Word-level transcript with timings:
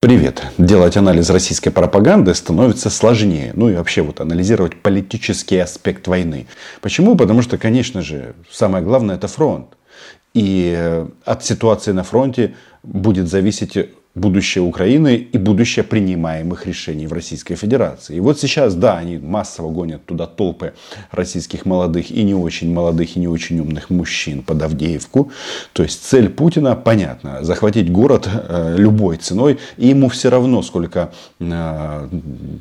Привет. 0.00 0.44
Делать 0.58 0.96
анализ 0.96 1.28
российской 1.28 1.70
пропаганды 1.70 2.32
становится 2.32 2.88
сложнее. 2.88 3.50
Ну 3.54 3.68
и 3.68 3.74
вообще 3.74 4.02
вот 4.02 4.20
анализировать 4.20 4.80
политический 4.80 5.58
аспект 5.58 6.06
войны. 6.06 6.46
Почему? 6.80 7.16
Потому 7.16 7.42
что, 7.42 7.58
конечно 7.58 8.00
же, 8.00 8.36
самое 8.48 8.84
главное 8.84 9.16
это 9.16 9.26
фронт. 9.26 9.76
И 10.34 10.72
э, 10.76 11.08
от 11.24 11.44
ситуации 11.44 11.90
на 11.90 12.04
фронте 12.04 12.54
будет 12.84 13.26
зависеть 13.26 13.76
будущее 14.14 14.62
Украины 14.64 15.16
и 15.16 15.38
будущее 15.38 15.84
принимаемых 15.84 16.66
решений 16.66 17.06
в 17.06 17.12
Российской 17.12 17.54
Федерации. 17.54 18.16
И 18.16 18.20
вот 18.20 18.38
сейчас, 18.40 18.74
да, 18.74 18.98
они 18.98 19.18
массово 19.18 19.70
гонят 19.70 20.04
туда 20.04 20.26
толпы 20.26 20.74
российских 21.10 21.66
молодых 21.66 22.10
и 22.10 22.22
не 22.24 22.34
очень 22.34 22.72
молодых 22.72 23.16
и 23.16 23.20
не 23.20 23.28
очень 23.28 23.60
умных 23.60 23.90
мужчин 23.90 24.42
под 24.42 24.62
Авдеевку. 24.62 25.30
То 25.72 25.82
есть 25.82 26.04
цель 26.04 26.28
Путина 26.28 26.74
понятна. 26.74 27.38
Захватить 27.42 27.90
город 27.92 28.28
э, 28.28 28.74
любой 28.76 29.16
ценой. 29.16 29.58
И 29.76 29.88
ему 29.88 30.08
все 30.08 30.30
равно, 30.30 30.62
сколько 30.62 31.12
э, 31.38 32.08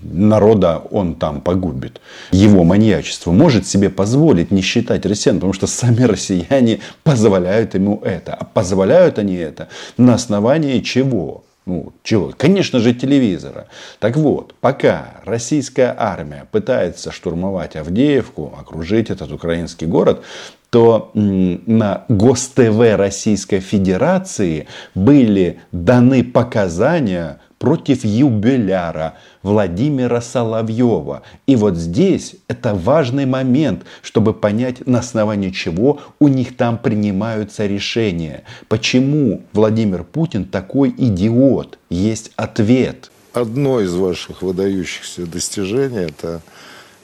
народа 0.04 0.82
он 0.91 1.16
там 1.16 1.41
погубит. 1.41 2.02
Его 2.32 2.64
маньячество 2.64 3.32
может 3.32 3.66
себе 3.66 3.90
позволить 3.90 4.52
не 4.52 4.62
считать 4.62 5.05
россиян, 5.05 5.38
потому 5.38 5.54
что 5.54 5.68
сами 5.68 6.04
россияне 6.04 6.80
позволяют 7.04 7.73
ему 7.73 8.02
это. 8.04 8.34
А 8.36 8.45
позволяют 8.45 9.18
они 9.18 9.36
это 9.36 9.70
на 9.98 10.14
основании 10.14 10.82
чего? 10.82 11.44
Ну, 11.67 11.91
чего? 12.02 12.34
Конечно 12.38 12.80
же, 12.80 12.94
телевизора. 12.94 13.67
Так 13.99 14.16
вот, 14.16 14.55
пока 14.62 15.16
российская 15.26 15.93
армия 15.98 16.48
пытается 16.49 17.12
штурмовать 17.12 17.76
Авдеевку, 17.76 18.53
окружить 18.57 19.09
этот 19.09 19.34
украинский 19.34 19.85
город, 19.85 20.23
то 20.70 21.12
на 21.13 22.05
ГосТВ 22.07 22.95
Российской 22.95 23.59
Федерации 23.59 24.67
были 24.95 25.59
даны 25.73 26.23
показания 26.23 27.41
против 27.60 28.06
юбиляра 28.06 29.16
Владимира 29.42 30.22
Соловьева. 30.22 31.24
И 31.46 31.55
вот 31.55 31.76
здесь 31.76 32.36
это 32.48 32.74
важный 32.74 33.26
момент, 33.26 33.84
чтобы 34.02 34.34
понять, 34.34 34.86
на 34.86 34.99
основании 34.99 35.49
чего 35.49 35.99
у 36.20 36.27
них 36.27 36.55
там 36.55 36.77
принимаются 36.77 37.66
решения. 37.66 38.44
Почему 38.68 39.44
Владимир 39.54 40.04
Путин 40.04 40.46
такой 40.46 40.94
идиот? 40.96 41.80
Есть 41.90 42.32
ответ. 42.36 43.12
Одно 43.34 43.82
из 43.82 43.94
ваших 43.94 44.42
выдающихся 44.42 45.26
достижений, 45.26 46.05
это, 46.05 46.42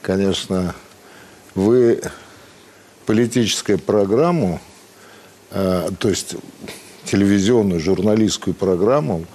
конечно, 0.01 0.73
вы 1.53 2.01
политическую 3.05 3.77
программу, 3.77 4.59
э, 5.51 5.89
то 5.99 6.09
есть 6.09 6.35
телевизионную 7.05 7.79
журналистскую 7.79 8.53
программу 8.53 9.25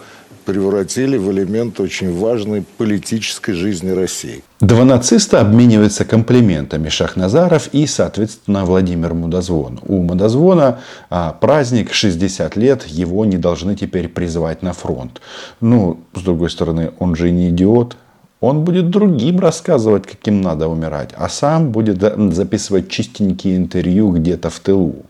превратили 0.48 1.18
в 1.18 1.30
элемент 1.30 1.78
очень 1.78 2.10
важной 2.18 2.64
политической 2.78 3.52
жизни 3.52 3.90
России. 3.90 4.42
Два 4.60 4.86
нациста 4.86 5.42
обмениваются 5.42 6.06
комплиментами 6.06 6.88
Шахназаров 6.88 7.68
и, 7.74 7.86
соответственно, 7.86 8.64
Владимир 8.64 9.12
Мудозвон. 9.12 9.78
У 9.86 10.00
Мудозвона 10.00 10.78
а, 11.10 11.34
праздник 11.38 11.92
60 11.92 12.56
лет, 12.56 12.86
его 12.86 13.26
не 13.26 13.36
должны 13.36 13.76
теперь 13.76 14.08
призывать 14.08 14.62
на 14.62 14.72
фронт. 14.72 15.20
Ну, 15.60 16.00
с 16.14 16.22
другой 16.22 16.48
стороны, 16.48 16.92
он 16.98 17.14
же 17.14 17.30
не 17.30 17.50
идиот, 17.50 17.98
он 18.40 18.64
будет 18.64 18.88
другим 18.88 19.40
рассказывать, 19.40 20.06
каким 20.06 20.40
надо 20.40 20.68
умирать, 20.68 21.10
а 21.14 21.28
сам 21.28 21.72
будет 21.72 22.00
записывать 22.32 22.88
чистенькие 22.88 23.58
интервью 23.58 24.12
где-то 24.12 24.48
в 24.48 24.58
тылу. 24.60 25.04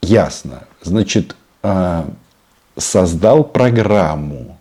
Ясно. 0.00 0.62
Значит, 0.82 1.36
а, 1.62 2.06
создал 2.76 3.44
программу. 3.44 4.58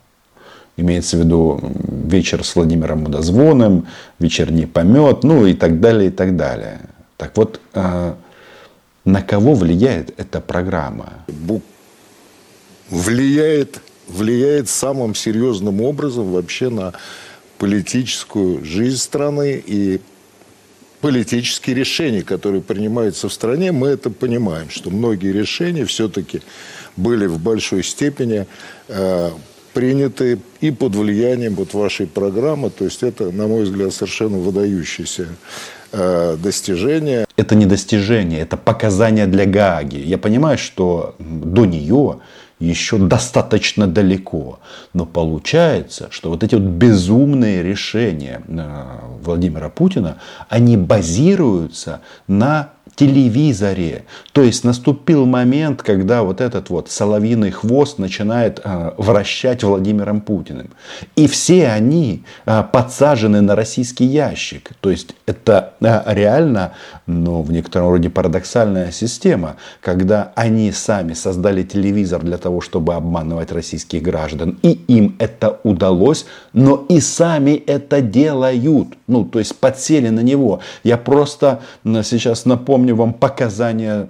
Имеется 0.77 1.17
в 1.17 1.21
виду 1.21 1.59
вечер 1.87 2.43
с 2.43 2.55
Владимиром 2.55 3.03
Мудозвоном, 3.03 3.87
вечерний 4.19 4.65
помет, 4.65 5.23
ну 5.23 5.45
и 5.45 5.53
так 5.53 5.79
далее, 5.79 6.09
и 6.09 6.11
так 6.11 6.35
далее. 6.35 6.81
Так 7.17 7.37
вот, 7.37 7.61
а, 7.73 8.17
на 9.05 9.21
кого 9.21 9.53
влияет 9.53 10.13
эта 10.19 10.41
программа? 10.41 11.13
Влияет, 12.89 13.81
влияет 14.07 14.67
самым 14.67 15.15
серьезным 15.15 15.81
образом 15.81 16.31
вообще 16.31 16.69
на 16.69 16.93
политическую 17.57 18.65
жизнь 18.65 18.97
страны 18.97 19.63
и 19.65 20.01
политические 20.99 21.75
решения, 21.75 22.23
которые 22.23 22.61
принимаются 22.61 23.29
в 23.29 23.33
стране, 23.33 23.71
мы 23.71 23.89
это 23.89 24.09
понимаем, 24.09 24.69
что 24.69 24.89
многие 24.89 25.31
решения 25.31 25.85
все-таки 25.85 26.41
были 26.95 27.25
в 27.25 27.39
большой 27.39 27.83
степени 27.83 28.45
э, 28.87 29.29
приняты 29.73 30.39
и 30.61 30.71
под 30.71 30.95
влиянием 30.95 31.55
вот 31.55 31.73
вашей 31.73 32.07
программы. 32.07 32.69
То 32.69 32.85
есть 32.85 33.03
это, 33.03 33.31
на 33.31 33.47
мой 33.47 33.63
взгляд, 33.63 33.93
совершенно 33.93 34.37
выдающееся 34.37 35.27
э, 35.91 36.37
достижение. 36.41 37.25
Это 37.35 37.55
не 37.55 37.65
достижение, 37.65 38.39
это 38.39 38.57
показания 38.57 39.27
для 39.27 39.45
Гааги. 39.45 39.97
Я 39.97 40.17
понимаю, 40.17 40.57
что 40.57 41.15
до 41.19 41.65
нее 41.65 42.19
еще 42.59 42.97
достаточно 42.97 43.85
далеко. 43.85 44.59
Но 44.93 45.05
получается, 45.05 46.07
что 46.11 46.29
вот 46.29 46.43
эти 46.43 46.55
вот 46.55 46.63
безумные 46.63 47.61
решения 47.61 48.41
э, 48.47 48.83
Владимира 49.21 49.69
Путина, 49.69 50.19
они 50.47 50.77
базируются 50.77 52.01
на 52.27 52.74
телевизоре. 52.95 54.05
То 54.31 54.41
есть 54.41 54.63
наступил 54.63 55.25
момент, 55.25 55.83
когда 55.83 56.23
вот 56.23 56.41
этот 56.41 56.69
вот 56.69 56.89
соловьиный 56.89 57.51
хвост 57.51 57.99
начинает 57.99 58.61
э, 58.63 58.91
вращать 58.97 59.63
Владимиром 59.63 60.21
Путиным. 60.21 60.71
И 61.15 61.27
все 61.27 61.67
они 61.67 62.23
э, 62.45 62.63
подсажены 62.71 63.41
на 63.41 63.55
российский 63.55 64.05
ящик. 64.05 64.71
То 64.79 64.91
есть 64.91 65.15
это 65.25 65.73
э, 65.81 66.01
реально, 66.13 66.73
ну, 67.05 67.41
в 67.41 67.51
некотором 67.51 67.89
роде 67.89 68.09
парадоксальная 68.09 68.91
система, 68.91 69.57
когда 69.81 70.31
они 70.35 70.71
сами 70.71 71.13
создали 71.13 71.63
телевизор 71.63 72.21
для 72.21 72.37
того, 72.37 72.61
чтобы 72.61 72.93
обманывать 72.93 73.51
российских 73.51 74.01
граждан. 74.01 74.57
И 74.61 74.71
им 74.87 75.15
это 75.19 75.59
удалось, 75.63 76.25
но 76.53 76.85
и 76.87 76.99
сами 77.01 77.51
это 77.51 78.01
делают. 78.01 78.89
Ну, 79.07 79.25
то 79.25 79.39
есть 79.39 79.55
подсели 79.57 80.09
на 80.09 80.21
него. 80.21 80.61
Я 80.83 80.97
просто 80.97 81.59
сейчас 81.83 82.45
напомню, 82.45 82.84
напомню 82.85 82.95
вам 82.95 83.13
показания 83.13 84.09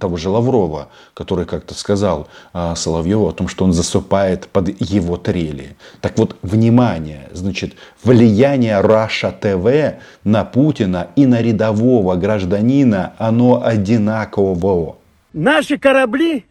того 0.00 0.16
же 0.16 0.30
Лаврова, 0.30 0.88
который 1.12 1.44
как-то 1.44 1.74
сказал 1.74 2.28
а, 2.54 2.74
Соловьеву 2.74 3.28
о 3.28 3.32
том, 3.32 3.46
что 3.46 3.64
он 3.64 3.74
засыпает 3.74 4.48
под 4.48 4.80
его 4.80 5.18
трели. 5.18 5.76
Так 6.00 6.16
вот, 6.18 6.36
внимание, 6.40 7.28
значит, 7.32 7.74
влияние 8.02 8.80
Раша 8.80 9.30
ТВ 9.32 10.00
на 10.24 10.44
Путина 10.44 11.08
и 11.14 11.26
на 11.26 11.42
рядового 11.42 12.16
гражданина, 12.16 13.12
оно 13.18 13.62
одинаково. 13.62 14.96
Наши 15.34 15.76
корабли 15.76 16.46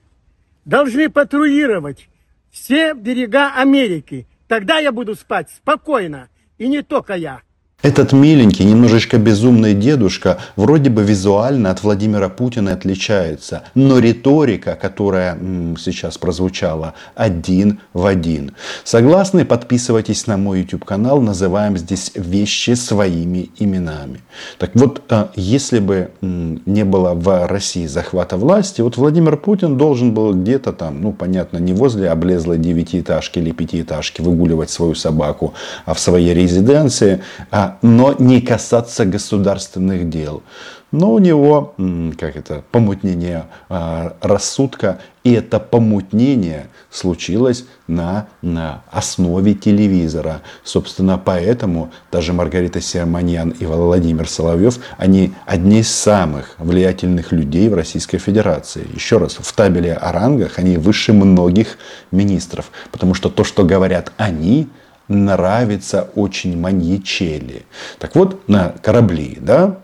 должны 0.66 1.10
патрулировать 1.10 2.10
все 2.52 2.94
берега 2.94 3.56
Америки. 3.56 4.28
Тогда 4.48 4.78
я 4.78 4.92
буду 4.92 5.16
спать 5.16 5.50
спокойно. 5.50 6.28
И 6.60 6.68
не 6.68 6.84
только 6.84 7.16
я. 7.16 7.42
Этот 7.82 8.12
миленький, 8.12 8.66
немножечко 8.66 9.18
безумный 9.18 9.74
дедушка 9.74 10.40
вроде 10.58 10.90
бы 10.90 11.02
визуально 11.02 11.72
от 11.72 11.82
Владимира 11.82 12.28
Путина 12.28 12.74
отличается, 12.74 13.64
но 13.74 14.00
риторика, 14.00 14.78
которая 14.80 15.38
сейчас 15.80 16.18
прозвучала, 16.18 16.94
один 17.16 17.80
в 17.94 18.06
один. 18.06 18.52
Согласны? 18.84 19.46
Подписывайтесь 19.46 20.28
на 20.28 20.36
мой 20.36 20.60
YouTube 20.60 20.84
канал, 20.84 21.22
называем 21.22 21.78
здесь 21.78 22.12
вещи 22.16 22.72
своими 22.72 23.50
именами. 23.60 24.20
Так 24.58 24.72
вот, 24.74 25.02
а, 25.08 25.32
если 25.38 25.80
бы 25.80 26.12
не 26.20 26.84
было 26.84 27.14
в 27.14 27.48
России 27.48 27.88
захвата 27.88 28.36
власти, 28.36 28.82
вот 28.82 28.98
Владимир 28.98 29.38
Путин 29.38 29.78
должен 29.78 30.14
был 30.14 30.34
где-то 30.34 30.74
там, 30.74 31.02
ну 31.02 31.14
понятно, 31.14 31.60
не 31.60 31.72
возле 31.72 32.10
облезлой 32.10 32.58
девятиэтажки 32.58 33.40
или 33.40 33.52
пятиэтажки 33.52 34.20
выгуливать 34.20 34.70
свою 34.70 34.96
собаку, 34.96 35.54
а 35.86 35.94
в 35.94 36.00
своей 36.02 36.34
резиденции, 36.34 37.22
а 37.52 37.69
но 37.82 38.16
не 38.18 38.42
касаться 38.42 39.06
государственных 39.06 40.10
дел. 40.10 40.44
Но 40.92 41.14
у 41.14 41.20
него, 41.20 41.76
как 42.18 42.36
это, 42.36 42.64
помутнение 42.72 43.46
а, 43.70 44.16
рассудка, 44.22 45.00
и 45.24 45.34
это 45.34 45.60
помутнение 45.60 46.68
случилось 46.90 47.66
на, 47.88 48.28
на 48.42 48.82
основе 48.90 49.54
телевизора. 49.54 50.42
Собственно, 50.64 51.22
поэтому 51.24 51.92
даже 52.12 52.34
Маргарита 52.34 52.82
Сиаманьян 52.82 53.52
и 53.52 53.66
Владимир 53.66 54.28
Соловьев, 54.28 54.80
они 54.98 55.34
одни 55.46 55.82
из 55.82 55.94
самых 55.94 56.56
влиятельных 56.58 57.32
людей 57.32 57.70
в 57.70 57.76
Российской 57.76 58.18
Федерации. 58.18 58.88
Еще 58.92 59.20
раз, 59.20 59.38
в 59.40 59.54
табеле 59.54 59.94
о 59.94 60.12
рангах 60.12 60.58
они 60.58 60.78
выше 60.78 61.14
многих 61.14 61.78
министров, 62.10 62.72
потому 62.92 63.14
что 63.14 63.30
то, 63.30 63.44
что 63.44 63.64
говорят 63.64 64.12
они, 64.18 64.68
нравится 65.10 66.10
очень 66.16 66.58
маньячели. 66.58 67.66
Так 68.00 68.16
вот, 68.16 68.48
на 68.48 68.70
корабли, 68.82 69.38
да, 69.42 69.78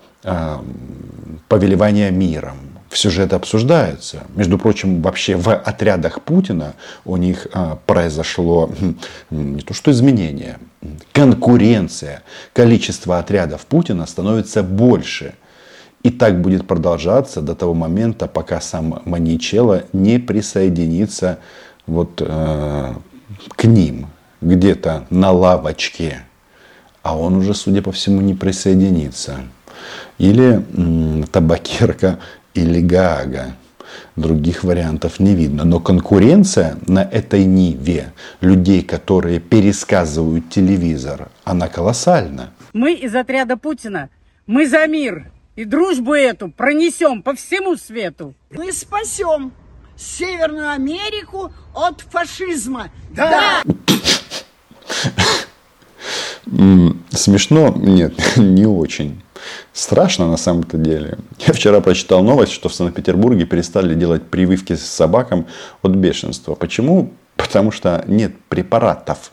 повелевание 1.50 2.12
миром, 2.12 2.58
все 2.90 3.10
же 3.10 3.24
это 3.24 3.36
обсуждается. 3.36 4.24
Между 4.36 4.58
прочим, 4.58 5.02
вообще 5.02 5.36
в 5.36 5.54
отрядах 5.54 6.22
Путина 6.22 6.76
у 7.04 7.18
них 7.18 7.48
а, 7.52 7.78
произошло 7.86 8.72
не 9.30 9.62
то 9.62 9.74
что 9.74 9.92
изменение, 9.92 10.60
конкуренция. 11.12 12.24
Количество 12.54 13.20
отрядов 13.20 13.66
Путина 13.66 14.06
становится 14.06 14.64
больше. 14.64 15.34
И 16.04 16.10
так 16.10 16.40
будет 16.40 16.68
продолжаться 16.68 17.42
до 17.42 17.54
того 17.54 17.74
момента, 17.74 18.28
пока 18.28 18.62
сам 18.62 19.02
Маничело 19.06 19.84
не 19.92 20.20
присоединится 20.20 21.40
вот, 21.88 22.22
э, 22.22 22.94
к 23.56 23.64
ним, 23.64 24.08
где-то 24.46 25.08
на 25.10 25.32
лавочке. 25.32 26.24
А 27.02 27.18
он 27.18 27.36
уже, 27.36 27.54
судя 27.54 27.82
по 27.82 27.92
всему, 27.92 28.22
не 28.22 28.34
присоединится. 28.34 29.40
Или 30.18 30.64
м, 30.74 31.24
табакерка 31.32 32.20
или 32.54 32.80
Гаага. 32.82 33.56
Других 34.16 34.64
вариантов 34.64 35.20
не 35.20 35.36
видно. 35.36 35.66
Но 35.66 35.80
конкуренция 35.80 36.78
на 36.88 37.04
этой 37.04 37.46
ниве 37.46 38.14
людей, 38.42 38.82
которые 38.82 39.40
пересказывают 39.40 40.50
телевизор, 40.50 41.30
она 41.44 41.68
колоссальна. 41.68 42.52
Мы 42.74 42.94
из 42.94 43.14
отряда 43.16 43.58
Путина. 43.58 44.10
Мы 44.48 44.68
за 44.68 44.86
мир. 44.88 45.32
И 45.56 45.64
дружбу 45.64 46.14
эту 46.14 46.50
пронесем 46.52 47.22
по 47.24 47.34
всему 47.34 47.78
свету. 47.78 48.34
Мы 48.52 48.72
спасем 48.74 49.54
Северную 49.98 50.72
Америку 50.72 51.54
от 51.74 52.02
фашизма. 52.02 52.90
Да! 53.12 53.62
Смешно? 57.12 57.74
Нет, 57.76 58.14
не 58.38 58.66
очень. 58.66 59.22
Страшно 59.74 60.28
на 60.28 60.38
самом-то 60.38 60.78
деле. 60.78 61.18
Я 61.40 61.54
вчера 61.54 61.82
прочитал 61.82 62.24
новость, 62.24 62.54
что 62.54 62.70
в 62.70 62.74
Санкт-Петербурге 62.74 63.46
перестали 63.46 63.94
делать 63.94 64.24
прививки 64.24 64.74
с 64.74 64.86
собакам 64.86 65.48
от 65.82 65.92
бешенства. 65.92 66.56
Почему? 66.56 67.12
Потому 67.36 67.72
что 67.72 68.04
нет 68.08 68.34
препаратов. 68.48 69.32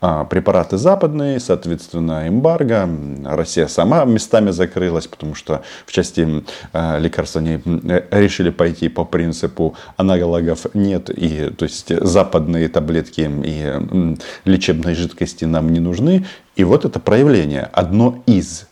А 0.00 0.24
препараты 0.24 0.76
западные, 0.76 1.40
соответственно, 1.40 2.28
эмбарго. 2.28 2.86
Россия 3.24 3.68
сама 3.68 4.04
местами 4.04 4.50
закрылась, 4.50 5.06
потому 5.06 5.34
что 5.34 5.62
в 5.86 5.92
части 5.92 6.44
э, 6.74 7.00
лекарств 7.00 7.36
они 7.36 7.60
э, 7.64 8.02
решили 8.10 8.50
пойти 8.50 8.88
по 8.88 9.06
принципу 9.06 9.76
аналогов 9.96 10.66
нет. 10.74 11.08
И, 11.08 11.48
то 11.50 11.64
есть 11.64 11.88
западные 12.04 12.68
таблетки 12.68 13.30
и 13.44 14.18
лечебные 14.44 14.94
жидкости 14.94 15.46
нам 15.46 15.72
не 15.72 15.80
нужны. 15.80 16.26
И 16.54 16.64
вот 16.64 16.84
это 16.84 17.00
проявление, 17.00 17.70
одно 17.72 18.22
из. 18.26 18.66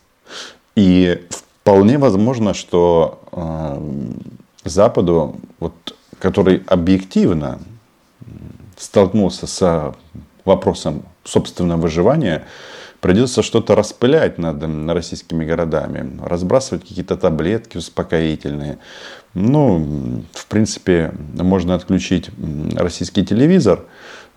И 0.75 1.25
вполне 1.63 1.97
возможно, 1.97 2.53
что 2.53 3.23
э, 3.31 3.77
Западу, 4.65 5.35
вот, 5.59 5.73
который 6.19 6.61
объективно 6.67 7.59
столкнулся 8.77 9.47
с 9.47 9.93
вопросом 10.45 11.03
собственного 11.23 11.81
выживания, 11.81 12.45
придется 13.03 13.41
что-то 13.43 13.75
распылять 13.75 14.37
над 14.37 14.63
российскими 14.89 15.45
городами, 15.45 16.19
разбрасывать 16.25 16.87
какие-то 16.87 17.17
таблетки 17.17 17.77
успокоительные. 17.77 18.77
Ну, 19.33 20.23
в 20.33 20.45
принципе, 20.47 21.11
можно 21.33 21.75
отключить 21.75 22.29
российский 22.75 23.25
телевизор, 23.25 23.81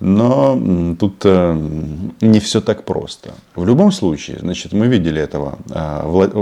но 0.00 0.96
тут 0.98 1.22
э, 1.24 1.54
не 2.20 2.40
все 2.40 2.60
так 2.60 2.84
просто. 2.84 3.30
В 3.54 3.64
любом 3.64 3.92
случае, 3.92 4.38
значит, 4.40 4.72
мы 4.72 4.88
видели 4.88 5.20
этого 5.20 5.58
э, 5.70 6.00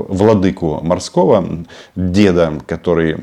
владыку 0.08 0.81
морского, 0.82 1.44
деда, 1.94 2.52
который 2.67 3.17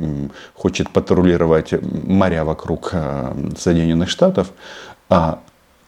хочет 0.53 0.89
патрулировать 0.89 1.73
моря 1.81 2.43
вокруг 2.45 2.91
э, 2.93 3.33
Соединенных 3.57 4.09
Штатов. 4.09 4.51
А 5.09 5.41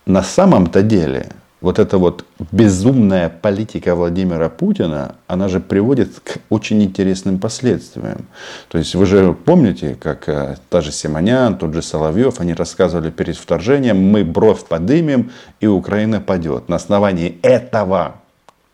на 0.05 0.23
самом-то 0.23 0.81
деле 0.81 1.29
вот 1.63 1.79
эта 1.79 1.97
вот 1.97 2.25
безумная 2.51 3.29
политика 3.29 3.95
Владимира 3.95 4.49
Путина, 4.49 5.15
она 5.27 5.47
же 5.47 5.61
приводит 5.61 6.19
к 6.19 6.39
очень 6.49 6.83
интересным 6.83 7.39
последствиям. 7.39 8.25
То 8.67 8.77
есть 8.77 8.95
вы 8.95 9.05
же 9.05 9.33
помните, 9.33 9.95
как 9.97 10.27
э, 10.27 10.57
та 10.69 10.81
же 10.81 10.91
Симонян, 10.91 11.57
тот 11.57 11.73
же 11.73 11.81
Соловьев, 11.81 12.41
они 12.41 12.53
рассказывали 12.53 13.11
перед 13.11 13.37
вторжением, 13.37 13.97
мы 13.97 14.25
бровь 14.25 14.65
подымем 14.65 15.31
и 15.61 15.67
Украина 15.67 16.19
падет. 16.19 16.67
На 16.67 16.75
основании 16.75 17.39
этого, 17.41 18.15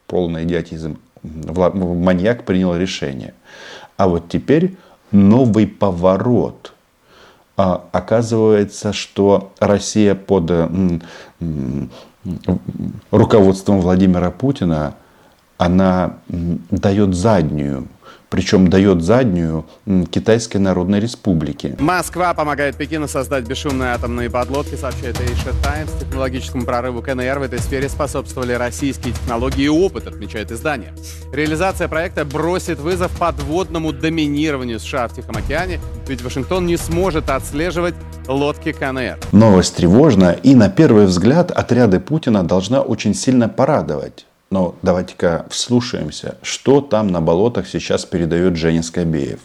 полный 0.08 0.46
идиотизм, 0.46 0.98
маньяк 1.22 2.44
принял 2.44 2.76
решение. 2.76 3.36
А 3.98 4.08
вот 4.08 4.30
теперь 4.30 4.78
новый 5.12 5.68
поворот– 5.68 6.74
оказывается, 7.60 8.94
что 8.94 9.52
Россия 9.60 10.16
под 10.16 10.52
руководством 13.12 13.82
Владимира 13.82 14.32
Путина, 14.32 14.96
она 15.58 16.18
дает 16.28 17.16
заднюю 17.16 17.88
причем 18.30 18.70
дает 18.70 19.02
заднюю 19.02 19.66
Китайской 20.12 20.58
Народной 20.58 21.00
Республике. 21.00 21.76
Москва 21.80 22.34
помогает 22.34 22.76
Пекину 22.76 23.08
создать 23.08 23.48
бесшумные 23.48 23.92
атомные 23.92 24.30
подлодки, 24.30 24.76
сообщает 24.76 25.16
Asia 25.18 25.54
Times. 25.64 25.90
Технологическому 26.00 26.66
прорыву 26.66 27.02
КНР 27.02 27.40
в 27.40 27.44
этой 27.44 27.60
сфере 27.60 27.90
способствовали 27.90 28.54
российские 28.54 29.14
технологии 29.14 29.64
и 29.64 29.70
опыт, 29.70 30.08
отмечает 30.08 30.52
издание. 30.52 30.94
Реализация 31.34 31.88
проекта 31.88 32.26
бросит 32.26 32.80
вызов 32.80 33.12
подводному 33.18 33.94
доминированию 33.94 34.80
США 34.80 35.08
в 35.08 35.14
Тихом 35.14 35.38
океане, 35.38 35.80
ведь 36.08 36.22
Вашингтон 36.22 36.66
не 36.66 36.78
сможет 36.78 37.30
отслеживать 37.30 37.96
лодки 38.28 38.72
КНР. 38.72 39.18
Новость 39.32 39.76
тревожная, 39.76 40.34
и 40.34 40.54
на 40.56 40.70
первый 40.70 41.06
взгляд 41.06 41.52
отряды 41.52 42.00
Путина 42.00 42.44
должна 42.44 42.82
очень 42.82 43.16
сильно 43.16 43.50
порадовать. 43.50 44.26
Но 44.52 44.76
давайте-ка 44.82 45.46
вслушаемся, 45.52 46.38
что 46.42 46.82
там 46.82 47.08
на 47.10 47.22
болотах 47.22 47.68
сейчас 47.68 48.06
передает 48.06 48.56
Женя 48.56 48.82
Скобеев. 48.82 49.40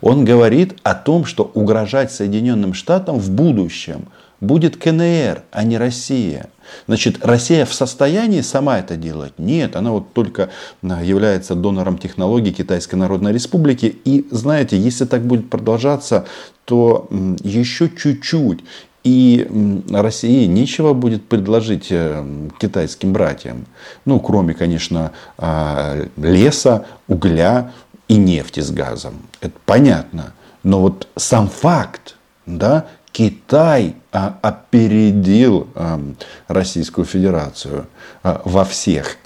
Он 0.00 0.24
говорит 0.24 0.78
о 0.84 0.94
том, 0.94 1.24
что 1.24 1.50
угрожать 1.54 2.12
Соединенным 2.12 2.72
Штатам 2.72 3.18
в 3.18 3.30
будущем 3.30 4.06
будет 4.40 4.76
КНР, 4.76 5.42
а 5.50 5.64
не 5.64 5.78
Россия. 5.78 6.50
Значит, 6.86 7.24
Россия 7.24 7.64
в 7.64 7.72
состоянии 7.72 8.40
сама 8.40 8.78
это 8.78 8.96
делать? 8.96 9.32
Нет, 9.38 9.76
она 9.76 9.90
вот 9.92 10.12
только 10.12 10.50
а, 10.82 11.02
является 11.02 11.54
донором 11.54 11.98
технологий 11.98 12.52
Китайской 12.52 12.96
Народной 12.96 13.32
Республики. 13.32 13.98
И 14.04 14.26
знаете, 14.30 14.78
если 14.78 15.06
так 15.06 15.22
будет 15.22 15.48
продолжаться, 15.48 16.26
то 16.64 17.08
еще 17.42 17.88
чуть-чуть, 17.88 18.60
и 19.06 19.48
России 19.92 20.46
нечего 20.46 20.92
будет 20.92 21.28
предложить 21.28 21.86
э, 21.90 22.24
китайским 22.58 23.12
братьям. 23.12 23.66
Ну, 24.04 24.18
кроме, 24.18 24.52
конечно, 24.52 25.12
а, 25.38 26.08
леса, 26.16 26.86
угля 27.06 27.70
и 28.08 28.16
нефти 28.16 28.58
с 28.58 28.72
газом. 28.72 29.14
Это 29.40 29.54
понятно. 29.64 30.32
Но 30.64 30.80
вот 30.80 31.06
сам 31.14 31.48
факт, 31.48 32.16
да, 32.46 32.86
Китай 33.12 33.94
а, 34.10 34.40
опередил 34.42 35.68
а, 35.76 36.00
Российскую 36.48 37.04
Федерацию 37.04 37.86
во 38.24 38.64
всех 38.64 39.18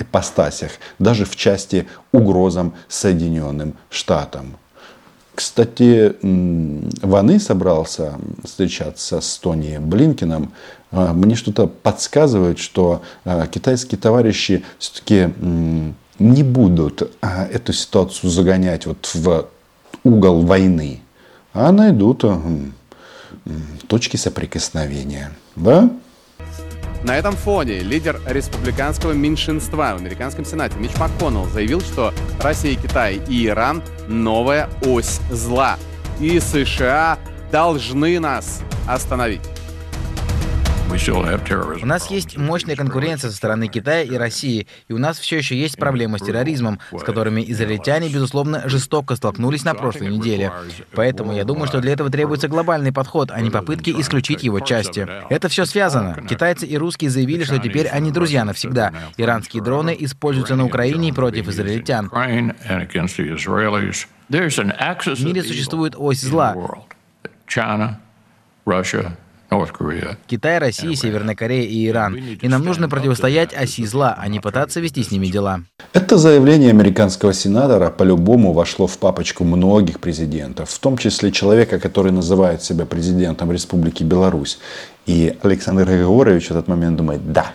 ипостасях, 0.00 0.72
даже 0.98 1.26
в 1.26 1.36
части 1.36 1.86
угрозам 2.10 2.74
Соединенным 2.88 3.74
Штатам. 3.88 4.56
Кстати, 5.34 6.14
Ваны 6.22 7.40
собрался 7.40 8.14
встречаться 8.44 9.20
с 9.20 9.38
Тони 9.38 9.78
Блинкиным. 9.78 10.52
А, 10.90 11.14
мне 11.14 11.36
что-то 11.36 11.66
подсказывает, 11.66 12.58
что 12.58 13.02
а, 13.24 13.46
китайские 13.46 13.98
товарищи 13.98 14.62
все-таки 14.78 15.32
не 16.18 16.42
будут 16.42 17.10
а, 17.22 17.46
эту 17.46 17.72
ситуацию 17.72 18.28
загонять 18.28 18.84
вот 18.84 19.10
в 19.14 19.46
угол 20.04 20.42
войны, 20.42 21.00
а 21.54 21.72
найдут 21.72 22.24
точки 23.88 24.16
соприкосновения. 24.16 25.32
Да? 25.56 25.90
На 27.04 27.16
этом 27.16 27.34
фоне 27.34 27.80
лидер 27.80 28.20
республиканского 28.26 29.12
меньшинства 29.12 29.94
в 29.94 30.00
американском 30.00 30.44
сенате 30.44 30.78
Мич 30.78 30.94
МакКоннелл 30.96 31.46
заявил, 31.46 31.80
что 31.80 32.14
Россия, 32.40 32.76
Китай 32.76 33.20
и 33.28 33.46
Иран– 33.46 33.82
новая 34.08 34.68
ось 34.86 35.20
зла. 35.30 35.78
И 36.20 36.38
США 36.38 37.18
должны 37.50 38.20
нас 38.20 38.62
остановить. 38.86 39.40
У 41.82 41.86
нас 41.86 42.10
есть 42.10 42.36
мощная 42.36 42.76
конкуренция 42.76 43.30
со 43.30 43.36
стороны 43.36 43.68
Китая 43.68 44.02
и 44.02 44.14
России, 44.14 44.66
и 44.88 44.92
у 44.92 44.98
нас 44.98 45.18
все 45.18 45.38
еще 45.38 45.56
есть 45.56 45.78
проблемы 45.78 46.18
с 46.18 46.22
терроризмом, 46.22 46.80
с 46.92 47.02
которыми 47.02 47.42
израильтяне, 47.50 48.10
безусловно, 48.10 48.68
жестоко 48.68 49.16
столкнулись 49.16 49.64
на 49.64 49.74
прошлой 49.74 50.08
неделе. 50.08 50.52
Поэтому 50.94 51.32
я 51.32 51.44
думаю, 51.44 51.66
что 51.66 51.80
для 51.80 51.92
этого 51.92 52.10
требуется 52.10 52.48
глобальный 52.48 52.92
подход, 52.92 53.30
а 53.30 53.40
не 53.40 53.50
попытки 53.50 53.90
исключить 53.90 54.42
его 54.42 54.60
части. 54.60 55.08
Это 55.30 55.48
все 55.48 55.64
связано. 55.64 56.22
Китайцы 56.28 56.66
и 56.66 56.76
русские 56.76 57.08
заявили, 57.08 57.44
что 57.44 57.58
теперь 57.58 57.88
они 57.88 58.10
друзья 58.10 58.44
навсегда. 58.44 58.92
Иранские 59.16 59.62
дроны 59.62 59.96
используются 59.98 60.56
на 60.56 60.66
Украине 60.66 61.12
против 61.14 61.48
израильтян. 61.48 62.10
В 64.28 65.24
мире 65.24 65.42
существует 65.42 65.94
ось 65.96 66.20
зла. 66.20 66.54
Китай, 70.26 70.58
Россия, 70.58 70.94
Северная 70.94 71.34
Корея 71.34 71.66
и 71.66 71.86
Иран. 71.86 72.16
И 72.40 72.48
нам 72.48 72.64
нужно 72.64 72.88
противостоять 72.88 73.54
оси 73.54 73.84
зла, 73.84 74.16
а 74.18 74.28
не 74.28 74.40
пытаться 74.40 74.80
вести 74.80 75.02
с 75.02 75.10
ними 75.10 75.26
дела. 75.26 75.62
Это 75.92 76.16
заявление 76.16 76.70
американского 76.70 77.32
сенатора 77.32 77.90
по-любому 77.90 78.52
вошло 78.52 78.86
в 78.86 78.98
папочку 78.98 79.44
многих 79.44 80.00
президентов, 80.00 80.70
в 80.70 80.78
том 80.78 80.96
числе 80.96 81.32
человека, 81.32 81.78
который 81.78 82.12
называет 82.12 82.62
себя 82.62 82.86
президентом 82.86 83.52
Республики 83.52 84.02
Беларусь. 84.02 84.58
И 85.06 85.36
Александр 85.42 85.84
Григорьевич 85.84 86.48
в 86.48 86.50
этот 86.52 86.68
момент 86.68 86.96
думает, 86.96 87.32
да, 87.32 87.54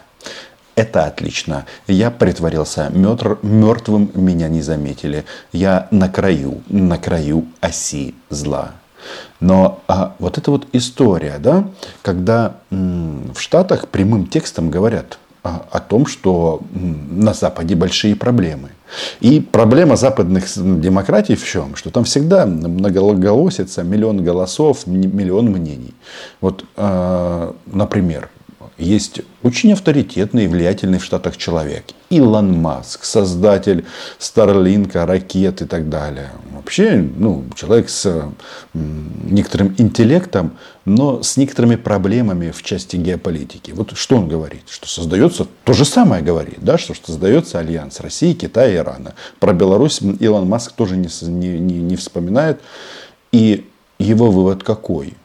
это 0.78 1.06
отлично. 1.06 1.66
Я 1.88 2.12
притворился 2.12 2.92
мертв, 2.94 3.42
мертвым, 3.42 4.12
меня 4.14 4.48
не 4.48 4.62
заметили. 4.62 5.26
Я 5.52 5.88
на 5.90 6.08
краю, 6.08 6.62
на 6.70 6.98
краю 6.98 7.48
оси 7.62 8.14
зла. 8.30 8.74
Но 9.40 9.80
а, 9.88 10.16
вот 10.20 10.38
эта 10.38 10.52
вот 10.52 10.68
история, 10.74 11.38
да, 11.40 11.68
когда 12.02 12.58
м, 12.72 13.32
в 13.34 13.42
Штатах 13.42 13.88
прямым 13.88 14.28
текстом 14.28 14.70
говорят 14.70 15.20
а, 15.44 15.66
о 15.72 15.80
том, 15.80 16.06
что 16.06 16.62
м, 16.74 17.20
на 17.20 17.34
Западе 17.34 17.76
большие 17.76 18.16
проблемы. 18.16 18.72
И 19.20 19.42
проблема 19.42 19.96
западных 19.96 20.46
демократий 20.56 21.36
в 21.36 21.46
чем? 21.46 21.76
Что 21.76 21.90
там 21.90 22.06
всегда 22.06 22.46
многоголосица, 22.46 23.84
миллион 23.84 24.24
голосов, 24.24 24.88
миллион 24.88 25.48
мнений. 25.48 25.94
Вот, 26.40 26.64
э, 26.78 27.52
например, 27.66 28.30
есть 28.78 29.22
очень 29.44 29.74
авторитетный 29.74 30.46
и 30.46 30.48
влиятельный 30.48 31.00
в 31.00 31.04
Штатах 31.04 31.38
человек. 31.38 31.86
Илон 32.10 32.58
Маск, 32.60 33.04
создатель 33.04 33.86
Старлинка, 34.20 35.06
ракет 35.06 35.62
и 35.62 35.66
так 35.66 35.90
далее. 35.90 36.32
Вообще, 36.52 36.96
ну, 37.18 37.46
человек 37.56 37.90
с 37.90 38.32
некоторым 38.74 39.74
интеллектом, 39.78 40.58
но 40.86 41.24
с 41.24 41.38
некоторыми 41.38 41.76
проблемами 41.76 42.52
в 42.52 42.62
части 42.64 42.96
геополитики. 42.96 43.72
Вот 43.72 43.98
что 43.98 44.18
он 44.18 44.28
говорит? 44.28 44.64
Что 44.70 44.88
создается, 44.88 45.48
то 45.64 45.74
же 45.74 45.84
самое 45.84 46.24
говорит, 46.24 46.60
да, 46.60 46.78
что 46.78 46.94
создается 46.94 47.60
альянс 47.60 48.00
России, 48.00 48.34
Китая 48.34 48.70
и 48.70 48.76
Ирана. 48.76 49.16
Про 49.40 49.54
Беларусь 49.54 50.02
Илон 50.02 50.48
Маск 50.48 50.74
тоже 50.74 50.98
не, 50.98 51.10
не, 51.60 51.80
не 51.82 51.96
вспоминает. 51.96 52.62
И 53.32 53.68
его 54.00 54.32
вывод 54.32 54.64
какой? 54.64 55.16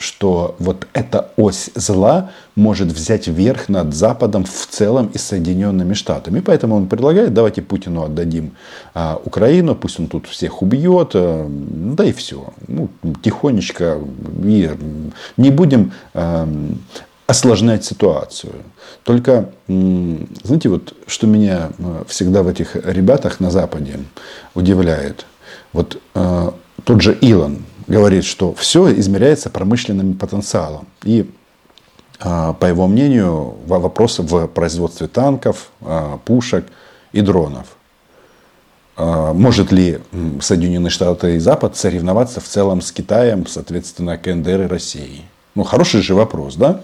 Что 0.00 0.56
вот 0.58 0.86
эта 0.94 1.30
ось 1.36 1.70
зла 1.74 2.30
может 2.56 2.88
взять 2.88 3.28
верх 3.28 3.68
над 3.68 3.94
Западом 3.94 4.44
в 4.44 4.66
целом 4.66 5.10
и 5.12 5.18
Соединенными 5.18 5.92
Штатами. 5.92 6.38
И 6.38 6.42
поэтому 6.42 6.74
он 6.74 6.88
предлагает, 6.88 7.34
давайте 7.34 7.60
Путину 7.60 8.02
отдадим 8.02 8.52
а, 8.94 9.20
Украину, 9.22 9.74
пусть 9.74 10.00
он 10.00 10.06
тут 10.06 10.26
всех 10.26 10.62
убьет, 10.62 11.10
а, 11.12 11.46
да 11.46 12.04
и 12.04 12.12
все. 12.12 12.46
Ну, 12.66 12.88
тихонечко, 13.22 13.98
и 14.42 14.70
не 15.36 15.50
будем 15.50 15.92
а, 16.14 16.48
осложнять 17.26 17.84
ситуацию. 17.84 18.54
Только, 19.04 19.50
знаете, 19.68 20.70
вот 20.70 20.94
что 21.06 21.26
меня 21.26 21.72
а, 21.78 22.04
всегда 22.08 22.42
в 22.42 22.48
этих 22.48 22.74
ребятах 22.74 23.38
на 23.38 23.50
Западе 23.50 24.00
удивляет. 24.54 25.26
Вот 25.74 26.00
а, 26.14 26.54
тот 26.84 27.02
же 27.02 27.12
Илон, 27.20 27.58
говорит, 27.90 28.24
что 28.24 28.54
все 28.54 28.92
измеряется 28.98 29.50
промышленным 29.50 30.14
потенциалом. 30.14 30.86
И 31.02 31.30
а, 32.20 32.52
по 32.52 32.66
его 32.66 32.86
мнению, 32.86 33.56
вопросы 33.66 34.22
в 34.22 34.46
производстве 34.48 35.08
танков, 35.08 35.70
а, 35.80 36.18
пушек 36.18 36.66
и 37.12 37.20
дронов. 37.22 37.66
А, 38.96 39.32
может 39.32 39.72
ли 39.72 40.00
Соединенные 40.40 40.90
Штаты 40.90 41.36
и 41.36 41.38
Запад 41.38 41.76
соревноваться 41.76 42.40
в 42.40 42.44
целом 42.44 42.80
с 42.82 42.92
Китаем, 42.92 43.46
соответственно, 43.46 44.18
КНДР 44.18 44.62
и 44.62 44.66
Россией? 44.66 45.24
Ну, 45.54 45.64
хороший 45.64 46.02
же 46.02 46.14
вопрос, 46.14 46.56
да? 46.56 46.82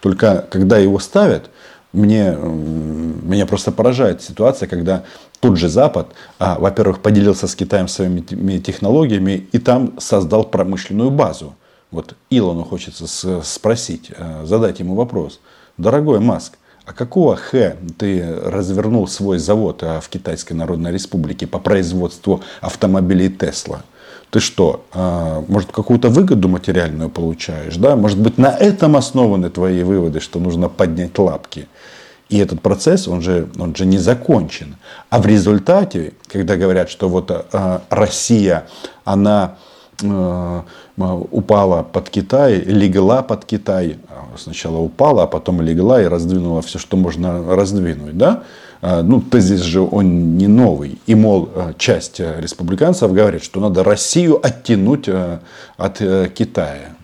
Только 0.00 0.46
когда 0.50 0.78
его 0.78 0.98
ставят, 0.98 1.50
мне, 1.92 2.32
меня 2.32 3.46
просто 3.46 3.72
поражает 3.72 4.22
ситуация, 4.22 4.68
когда 4.68 5.04
тот 5.40 5.56
же 5.56 5.68
Запад, 5.68 6.08
а, 6.38 6.58
во-первых, 6.58 7.00
поделился 7.00 7.48
с 7.48 7.54
Китаем 7.54 7.88
своими 7.88 8.58
технологиями 8.58 9.48
и 9.52 9.58
там 9.58 9.98
создал 9.98 10.44
промышленную 10.44 11.10
базу. 11.10 11.54
Вот 11.90 12.14
Илону 12.28 12.62
хочется 12.62 13.06
спросить, 13.42 14.12
а, 14.16 14.44
задать 14.44 14.80
ему 14.80 14.94
вопрос. 14.94 15.40
Дорогой 15.78 16.20
Маск, 16.20 16.58
а 16.84 16.92
какого 16.92 17.36
х 17.36 17.76
ты 17.98 18.38
развернул 18.44 19.08
свой 19.08 19.38
завод 19.38 19.82
а, 19.82 20.00
в 20.00 20.08
Китайской 20.10 20.52
Народной 20.52 20.92
Республике 20.92 21.46
по 21.46 21.58
производству 21.58 22.42
автомобилей 22.60 23.30
Тесла? 23.30 23.82
Ты 24.30 24.38
что, 24.38 24.84
может, 25.48 25.72
какую-то 25.72 26.08
выгоду 26.08 26.48
материальную 26.48 27.10
получаешь? 27.10 27.74
Да? 27.74 27.96
Может 27.96 28.20
быть, 28.20 28.38
на 28.38 28.56
этом 28.56 28.94
основаны 28.94 29.50
твои 29.50 29.82
выводы, 29.82 30.20
что 30.20 30.38
нужно 30.38 30.68
поднять 30.68 31.18
лапки? 31.18 31.66
И 32.30 32.38
этот 32.38 32.62
процесс, 32.62 33.08
он 33.08 33.20
же, 33.20 33.48
он 33.58 33.74
же 33.74 33.84
не 33.84 33.98
закончен. 33.98 34.76
А 35.10 35.20
в 35.20 35.26
результате, 35.26 36.12
когда 36.28 36.56
говорят, 36.56 36.88
что 36.88 37.08
вот 37.08 37.30
э, 37.30 37.80
Россия, 37.90 38.68
она 39.04 39.56
э, 40.02 40.62
упала 40.96 41.82
под 41.82 42.08
Китай, 42.08 42.60
легла 42.60 43.22
под 43.22 43.44
Китай, 43.44 43.98
сначала 44.38 44.78
упала, 44.78 45.24
а 45.24 45.26
потом 45.26 45.60
легла 45.60 46.00
и 46.02 46.06
раздвинула 46.06 46.62
все, 46.62 46.78
что 46.78 46.96
можно 46.96 47.54
раздвинуть, 47.56 48.16
да? 48.16 48.42
Ну, 48.82 49.20
тезис 49.20 49.60
же 49.60 49.80
он 49.80 50.38
не 50.38 50.46
новый. 50.46 50.98
И, 51.06 51.14
мол, 51.14 51.50
часть 51.76 52.20
республиканцев 52.20 53.12
говорит, 53.12 53.42
что 53.44 53.60
надо 53.60 53.84
Россию 53.84 54.40
оттянуть 54.42 55.08
от 55.76 55.98
Китая. 56.34 56.96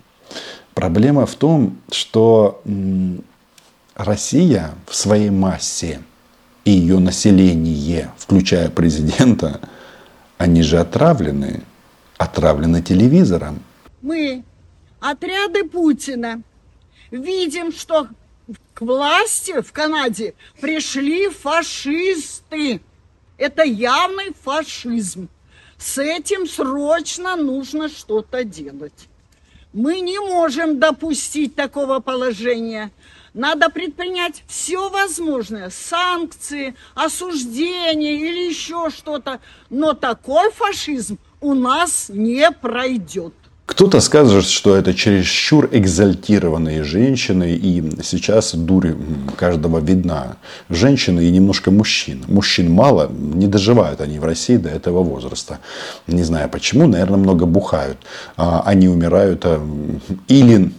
Проблема 0.75 1.27
в 1.27 1.35
том, 1.35 1.77
что 1.91 2.63
Россия 3.97 4.75
в 4.87 4.95
своей 4.95 5.31
массе 5.31 6.03
и 6.67 6.71
ее 6.71 6.99
население, 6.99 8.13
включая 8.19 8.69
президента, 8.69 9.61
они 10.37 10.63
же 10.63 10.79
отравлены, 10.79 11.63
отравлены 12.19 12.83
телевизором. 12.83 13.63
Мы, 14.03 14.45
отряды 15.01 15.65
Путина, 15.65 16.43
видим, 17.11 17.73
что 17.73 18.09
к 18.75 18.83
власти 18.83 19.63
в 19.63 19.73
Канаде 19.73 20.35
пришли 20.61 21.31
фашисты. 21.31 22.83
Это 23.39 23.63
явный 23.65 24.35
фашизм. 24.43 25.29
С 25.79 25.97
этим 25.97 26.47
срочно 26.47 27.37
нужно 27.37 27.89
что-то 27.89 28.45
делать. 28.45 29.09
Мы 29.73 30.01
не 30.01 30.19
можем 30.19 30.79
допустить 30.79 31.55
такого 31.55 32.01
положения. 32.01 32.91
Надо 33.35 33.69
предпринять 33.69 34.43
все 34.47 34.89
возможное, 34.89 35.69
санкции, 35.69 36.75
осуждение 36.95 38.15
или 38.15 38.49
еще 38.49 38.89
что-то. 38.91 39.41
Но 39.69 39.93
такой 39.93 40.51
фашизм 40.53 41.19
у 41.41 41.53
нас 41.53 42.07
не 42.09 42.51
пройдет. 42.51 43.35
Кто-то 43.67 44.01
скажет, 44.01 44.47
что 44.47 44.77
это 44.77 44.95
чересчур 44.95 45.69
экзальтированные 45.73 46.85
женщины, 46.85 47.51
и 47.51 47.83
сейчас 48.03 48.55
дурь 48.55 48.95
каждого 49.37 49.81
видна. 49.81 50.37
Женщины 50.71 51.25
и 51.25 51.31
немножко 51.31 51.73
мужчин. 51.73 52.25
Мужчин 52.29 52.73
мало, 52.73 53.11
не 53.11 53.49
доживают 53.49 54.01
они 54.01 54.21
в 54.21 54.25
России 54.25 54.57
до 54.57 54.69
этого 54.69 55.03
возраста. 55.03 55.59
Не 56.07 56.23
знаю 56.23 56.49
почему, 56.49 56.87
наверное, 56.87 57.19
много 57.19 57.45
бухают. 57.45 57.99
А 58.37 58.63
они 58.65 58.89
умирают 58.89 59.45
а, 59.45 59.61
или 60.29 60.73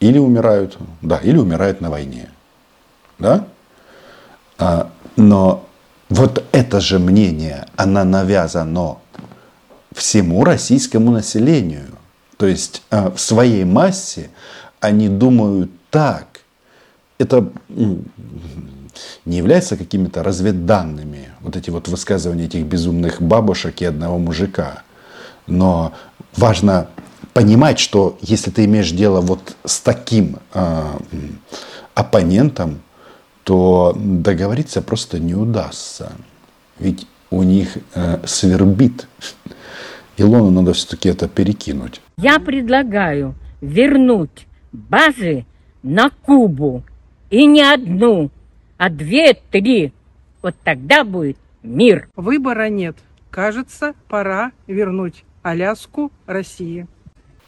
или 0.00 0.18
умирают, 0.18 0.78
да, 1.02 1.18
или 1.18 1.36
умирают 1.36 1.80
на 1.80 1.90
войне. 1.90 2.28
Да? 3.18 3.46
А, 4.58 4.90
но 5.16 5.66
вот 6.08 6.44
это 6.52 6.80
же 6.80 6.98
мнение, 6.98 7.66
оно 7.76 8.04
навязано 8.04 8.98
всему 9.92 10.44
российскому 10.44 11.10
населению. 11.10 11.97
То 12.38 12.46
есть 12.46 12.82
а, 12.90 13.10
в 13.10 13.20
своей 13.20 13.64
массе 13.64 14.30
они 14.80 15.08
думают 15.08 15.70
так. 15.90 16.40
Это 17.18 17.50
не 19.24 19.36
является 19.36 19.76
какими-то 19.76 20.22
разведданными, 20.22 21.30
вот 21.40 21.56
эти 21.56 21.70
вот 21.70 21.88
высказывания 21.88 22.44
этих 22.44 22.64
безумных 22.64 23.20
бабушек 23.20 23.82
и 23.82 23.84
одного 23.84 24.18
мужика. 24.18 24.82
Но 25.46 25.92
важно 26.36 26.88
понимать, 27.34 27.78
что 27.78 28.16
если 28.20 28.50
ты 28.50 28.64
имеешь 28.64 28.90
дело 28.90 29.20
вот 29.20 29.56
с 29.64 29.80
таким 29.80 30.38
э, 30.54 30.84
оппонентом, 31.94 32.80
то 33.42 33.96
договориться 33.96 34.80
просто 34.80 35.18
не 35.18 35.34
удастся. 35.34 36.12
Ведь 36.78 37.06
у 37.30 37.42
них 37.42 37.78
э, 37.94 38.20
свербит. 38.26 39.08
Илону 40.18 40.50
надо 40.50 40.72
все-таки 40.72 41.08
это 41.08 41.28
перекинуть. 41.28 42.00
Я 42.18 42.38
предлагаю 42.40 43.34
вернуть 43.60 44.46
базы 44.72 45.46
на 45.82 46.10
Кубу. 46.10 46.82
И 47.30 47.44
не 47.46 47.62
одну, 47.62 48.30
а 48.76 48.88
две-три. 48.88 49.92
Вот 50.42 50.54
тогда 50.64 51.04
будет 51.04 51.36
мир. 51.62 52.08
Выбора 52.16 52.68
нет. 52.68 52.96
Кажется, 53.30 53.94
пора 54.08 54.52
вернуть 54.66 55.24
Аляску 55.42 56.10
России. 56.26 56.86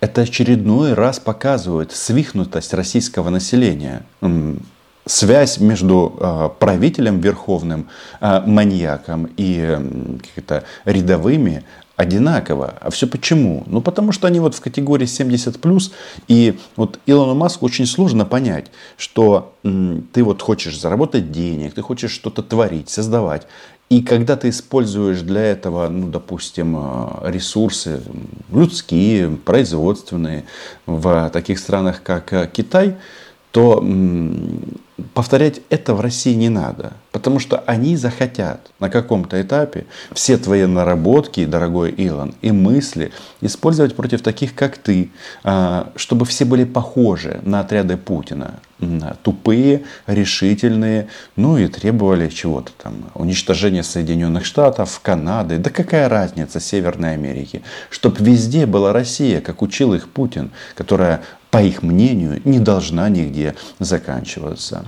Это 0.01 0.23
очередной 0.23 0.95
раз 0.95 1.19
показывает 1.19 1.93
свихнутость 1.93 2.75
российского 2.75 3.31
населения. 3.31 4.03
Связь 5.07 5.59
между 5.59 6.15
э, 6.21 6.49
правителем 6.59 7.21
верховным, 7.21 7.89
э, 8.21 8.43
маньяком 8.47 9.31
и 9.37 9.59
э, 9.59 10.61
рядовыми 10.85 11.65
одинаково. 12.01 12.75
А 12.81 12.91
все 12.91 13.07
почему? 13.07 13.65
Ну, 13.67 13.83
потому 13.83 14.13
что 14.13 14.27
они 14.27 14.41
вот 14.41 14.55
в 14.55 14.61
категории 14.61 15.07
70+, 15.07 15.93
и 16.29 16.59
вот 16.77 16.99
Илону 17.07 17.35
Маску 17.35 17.67
очень 17.67 17.87
сложно 17.87 18.25
понять, 18.25 18.71
что 18.97 19.53
ты 19.63 20.25
вот 20.25 20.41
хочешь 20.41 20.81
заработать 20.81 21.31
денег, 21.31 21.75
ты 21.75 21.83
хочешь 21.83 22.13
что-то 22.13 22.43
творить, 22.43 22.89
создавать. 22.89 23.47
И 23.91 24.03
когда 24.03 24.37
ты 24.37 24.49
используешь 24.49 25.21
для 25.21 25.43
этого, 25.43 25.89
ну, 25.89 26.09
допустим, 26.09 26.77
э, 26.77 27.33
ресурсы 27.33 28.01
людские, 28.53 29.31
производственные 29.45 30.45
в 30.87 31.29
таких 31.31 31.59
странах, 31.59 32.03
как 32.03 32.33
э, 32.33 32.49
Китай, 32.53 32.97
то 33.51 33.85
повторять 35.13 35.61
это 35.71 35.95
в 35.95 36.01
России 36.01 36.35
не 36.35 36.49
надо. 36.49 36.93
Потому 37.21 37.39
что 37.39 37.63
они 37.67 37.97
захотят 37.97 38.71
на 38.81 38.89
каком-то 38.89 39.43
этапе 39.43 39.85
все 40.15 40.39
твои 40.39 40.65
наработки, 40.65 41.45
дорогой 41.45 41.91
Илон, 41.91 42.35
и 42.41 42.51
мысли 42.51 43.13
использовать 43.43 43.95
против 43.95 44.23
таких, 44.23 44.55
как 44.55 44.79
ты, 44.79 45.11
а, 45.45 45.93
чтобы 45.97 46.25
все 46.25 46.47
были 46.47 46.65
похожи 46.65 47.41
на 47.43 47.61
отряды 47.61 47.99
Путина. 47.99 48.61
Тупые, 49.23 49.83
решительные, 50.07 51.09
ну 51.37 51.59
и 51.59 51.69
требовали 51.69 52.31
чего-то 52.31 52.73
там, 52.83 53.11
уничтожения 53.15 53.83
Соединенных 53.83 54.47
Штатов, 54.47 54.99
Канады, 55.03 55.59
да 55.59 55.69
какая 55.69 56.09
разница, 56.09 56.59
Северной 56.59 57.13
Америки. 57.13 57.61
Чтоб 57.91 58.19
везде 58.19 58.65
была 58.65 58.95
Россия, 58.95 59.43
как 59.43 59.61
учил 59.61 59.93
их 59.93 60.09
Путин, 60.09 60.53
которая 60.75 61.21
по 61.51 61.61
их 61.61 61.83
мнению, 61.83 62.41
не 62.45 62.61
должна 62.61 63.11
нигде 63.11 63.57
заканчиваться. 63.79 64.87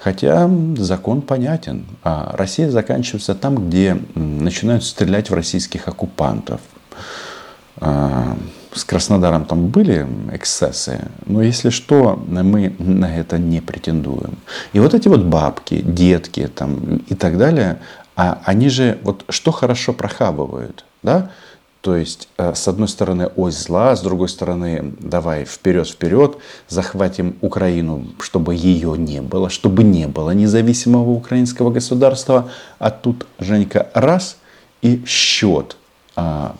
Хотя 0.00 0.50
закон 0.78 1.20
понятен. 1.20 1.86
А 2.02 2.34
Россия 2.36 2.70
заканчивается 2.70 3.34
там, 3.34 3.68
где 3.68 4.00
начинают 4.14 4.82
стрелять 4.82 5.28
в 5.28 5.34
российских 5.34 5.88
оккупантов. 5.88 6.60
А, 7.76 8.36
с 8.72 8.84
Краснодаром 8.84 9.44
там 9.44 9.68
были 9.68 10.06
эксцессы, 10.32 11.08
но 11.26 11.42
если 11.42 11.70
что, 11.70 12.22
мы 12.26 12.74
на 12.78 13.14
это 13.16 13.38
не 13.38 13.60
претендуем. 13.60 14.38
И 14.72 14.80
вот 14.80 14.94
эти 14.94 15.08
вот 15.08 15.22
бабки, 15.22 15.82
детки 15.82 16.46
там, 16.46 17.02
и 17.08 17.14
так 17.14 17.36
далее, 17.36 17.80
а 18.16 18.40
они 18.44 18.68
же 18.68 18.98
вот 19.02 19.24
что 19.28 19.50
хорошо 19.50 19.92
прохабывают, 19.92 20.84
да? 21.02 21.30
То 21.80 21.96
есть, 21.96 22.28
э, 22.36 22.54
с 22.54 22.68
одной 22.68 22.88
стороны, 22.88 23.30
ось 23.36 23.54
зла, 23.54 23.96
с 23.96 24.02
другой 24.02 24.28
стороны, 24.28 24.92
давай 25.00 25.44
вперед-вперед, 25.44 26.36
захватим 26.68 27.36
Украину, 27.40 28.06
чтобы 28.20 28.54
ее 28.54 28.98
не 28.98 29.22
было, 29.22 29.48
чтобы 29.48 29.82
не 29.82 30.06
было 30.06 30.32
независимого 30.32 31.10
украинского 31.10 31.70
государства. 31.70 32.50
А 32.78 32.90
тут 32.90 33.26
Женька 33.38 33.88
раз 33.94 34.36
и 34.82 35.02
счет 35.06 35.76
а, 36.16 36.54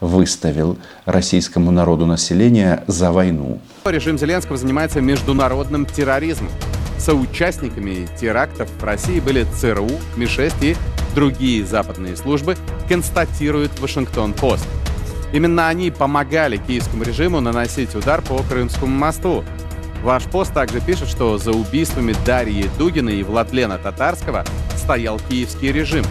выставил 0.00 0.76
российскому 1.06 1.70
народу 1.70 2.04
населения 2.04 2.84
за 2.86 3.12
войну. 3.12 3.60
Режим 3.86 4.18
Зеленского 4.18 4.58
занимается 4.58 5.00
международным 5.00 5.86
терроризмом. 5.86 6.50
Соучастниками 6.98 8.08
терактов 8.20 8.68
в 8.78 8.84
России 8.84 9.20
были 9.20 9.44
ЦРУ, 9.44 9.88
МИ-6 10.16 10.54
и 10.62 10.76
другие 11.14 11.64
западные 11.64 12.16
службы, 12.16 12.56
констатирует 12.88 13.78
Вашингтон-Пост. 13.80 14.66
Именно 15.32 15.68
они 15.68 15.90
помогали 15.90 16.56
киевскому 16.56 17.04
режиму 17.04 17.40
наносить 17.40 17.94
удар 17.94 18.22
по 18.22 18.42
Крымскому 18.42 18.94
мосту. 18.94 19.44
Ваш 20.02 20.24
пост 20.24 20.54
также 20.54 20.80
пишет, 20.80 21.08
что 21.08 21.38
за 21.38 21.52
убийствами 21.52 22.14
Дарьи 22.24 22.66
Дугина 22.78 23.10
и 23.10 23.22
Владлена 23.22 23.78
Татарского 23.78 24.44
стоял 24.76 25.20
киевский 25.28 25.72
режим. 25.72 26.04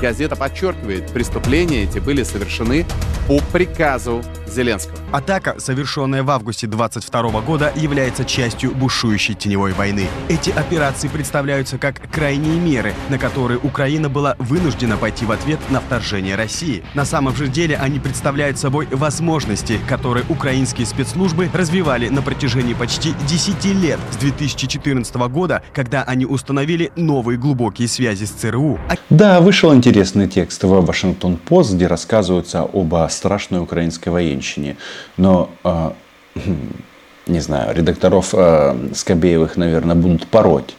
Газета 0.00 0.36
подчеркивает, 0.36 1.10
преступления 1.12 1.82
эти 1.84 1.98
были 1.98 2.22
совершены 2.22 2.86
по 3.28 3.40
приказу 3.52 4.22
Зеленского. 4.46 4.96
Атака, 5.12 5.56
совершенная 5.58 6.22
в 6.22 6.30
августе 6.30 6.66
22 6.66 7.40
года, 7.42 7.70
является 7.76 8.24
частью 8.24 8.74
бушующей 8.74 9.34
теневой 9.34 9.72
войны. 9.72 10.06
Эти 10.28 10.48
операции 10.50 11.08
представляются 11.08 11.76
как 11.76 12.00
крайние 12.10 12.58
меры, 12.58 12.94
на 13.10 13.18
которые 13.18 13.58
Украина 13.58 14.08
была 14.08 14.34
вынуждена 14.38 14.96
пойти 14.96 15.26
в 15.26 15.32
ответ 15.32 15.58
на 15.68 15.80
вторжение 15.80 16.36
России. 16.36 16.82
На 16.94 17.04
самом 17.04 17.36
же 17.36 17.48
деле 17.48 17.76
они 17.76 17.98
представляют 17.98 18.58
собой 18.58 18.88
возможности, 18.90 19.78
которые 19.86 20.24
украинские 20.30 20.86
спецслужбы 20.86 21.50
развивали 21.52 22.08
на 22.08 22.22
протяжении 22.22 22.74
почти 22.74 23.12
10 23.28 23.64
лет 23.66 23.98
с 24.10 24.16
2014 24.16 25.14
года, 25.30 25.62
когда 25.74 26.02
они 26.02 26.24
установили 26.24 26.92
новые 26.96 27.38
глубокие 27.38 27.88
связи 27.88 28.24
с 28.24 28.30
ЦРУ. 28.30 28.78
Да, 29.10 29.40
вышел 29.40 29.74
интересный 29.74 30.28
текст 30.28 30.62
в 30.64 30.68
Вашингтон-Пост, 30.68 31.74
где 31.74 31.86
рассказывается 31.86 32.62
об 32.62 32.94
страшной 33.18 33.60
украинской 33.60 34.08
военщине. 34.08 34.76
Но, 35.16 35.50
э, 35.64 35.90
не 37.26 37.40
знаю, 37.40 37.74
редакторов 37.76 38.34
э, 38.34 38.88
Скобеевых, 38.94 39.56
наверное, 39.56 39.96
будут 39.96 40.26
пороть. 40.26 40.74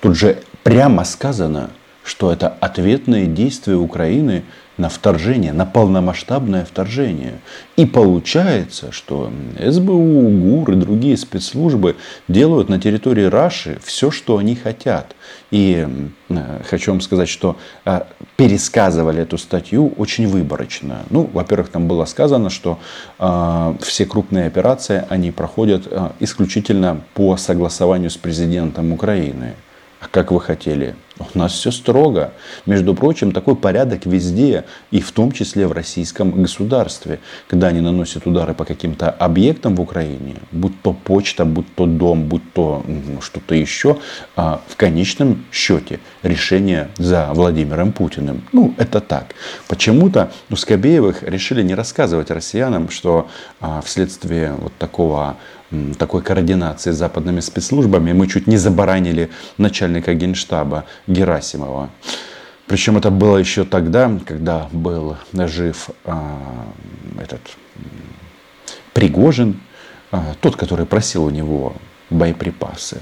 Тут 0.00 0.16
же 0.16 0.38
прямо 0.62 1.04
сказано, 1.04 1.70
что 2.08 2.32
это 2.32 2.48
ответные 2.48 3.26
действия 3.26 3.76
Украины 3.76 4.44
на 4.78 4.88
вторжение, 4.88 5.52
на 5.52 5.66
полномасштабное 5.66 6.64
вторжение. 6.64 7.40
И 7.76 7.84
получается, 7.84 8.92
что 8.92 9.30
СБУ, 9.58 10.30
ГУР 10.30 10.72
и 10.72 10.76
другие 10.76 11.16
спецслужбы 11.18 11.96
делают 12.28 12.70
на 12.70 12.80
территории 12.80 13.24
Раши 13.24 13.78
все, 13.84 14.10
что 14.10 14.38
они 14.38 14.54
хотят. 14.54 15.16
И 15.50 15.86
э, 16.30 16.62
хочу 16.64 16.92
вам 16.92 17.02
сказать, 17.02 17.28
что 17.28 17.56
э, 17.84 18.02
пересказывали 18.36 19.22
эту 19.22 19.36
статью 19.36 19.92
очень 19.98 20.28
выборочно. 20.28 21.02
Ну, 21.10 21.28
во-первых, 21.30 21.68
там 21.68 21.88
было 21.88 22.06
сказано, 22.06 22.48
что 22.48 22.78
э, 23.18 23.74
все 23.82 24.06
крупные 24.06 24.46
операции, 24.46 25.04
они 25.10 25.30
проходят 25.30 25.92
исключительно 26.20 27.02
по 27.14 27.36
согласованию 27.36 28.08
с 28.08 28.16
президентом 28.16 28.92
Украины. 28.92 29.54
А 30.00 30.06
как 30.08 30.30
вы 30.30 30.40
хотели? 30.40 30.94
У 31.34 31.38
нас 31.38 31.52
все 31.52 31.70
строго. 31.70 32.32
Между 32.66 32.94
прочим, 32.94 33.32
такой 33.32 33.56
порядок 33.56 34.06
везде, 34.06 34.64
и 34.90 35.00
в 35.00 35.10
том 35.12 35.32
числе 35.32 35.66
в 35.66 35.72
российском 35.72 36.30
государстве. 36.42 37.20
Когда 37.48 37.68
они 37.68 37.80
наносят 37.80 38.26
удары 38.26 38.54
по 38.54 38.64
каким-то 38.64 39.10
объектам 39.10 39.74
в 39.74 39.80
Украине, 39.80 40.36
будь 40.52 40.80
то 40.82 40.92
почта, 40.92 41.44
будь 41.44 41.74
то 41.74 41.86
дом, 41.86 42.24
будь 42.24 42.52
то 42.52 42.84
что-то 43.20 43.54
еще, 43.54 43.98
а 44.36 44.60
в 44.68 44.76
конечном 44.76 45.44
счете 45.52 46.00
решение 46.22 46.88
за 46.98 47.28
Владимиром 47.32 47.92
Путиным. 47.92 48.42
Ну, 48.52 48.74
это 48.76 49.00
так. 49.00 49.34
Почему-то 49.66 50.30
у 50.50 50.56
Скобеевых 50.56 51.22
решили 51.22 51.62
не 51.62 51.74
рассказывать 51.74 52.30
россиянам, 52.30 52.90
что 52.90 53.28
а, 53.60 53.80
вследствие 53.80 54.52
вот 54.58 54.72
такого 54.78 55.36
такой 55.98 56.22
координации 56.22 56.92
с 56.92 56.96
западными 56.96 57.40
спецслужбами 57.40 58.12
мы 58.12 58.26
чуть 58.26 58.46
не 58.46 58.56
забаранили 58.56 59.30
начальника 59.58 60.14
генштаба 60.14 60.84
Герасимова. 61.06 61.90
Причем 62.66 62.98
это 62.98 63.10
было 63.10 63.38
еще 63.38 63.64
тогда, 63.64 64.10
когда 64.26 64.68
был 64.72 65.16
жив 65.32 65.90
а, 66.04 66.38
этот 67.20 67.40
Пригожин, 68.92 69.60
а, 70.10 70.34
тот, 70.40 70.56
который 70.56 70.84
просил 70.84 71.24
у 71.24 71.30
него 71.30 71.74
боеприпасы. 72.10 73.00